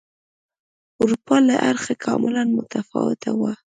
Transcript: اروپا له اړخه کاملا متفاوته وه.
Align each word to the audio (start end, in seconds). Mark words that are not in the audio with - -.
اروپا 1.01 1.37
له 1.47 1.55
اړخه 1.69 1.93
کاملا 2.05 2.41
متفاوته 2.57 3.31
وه. 3.39 3.51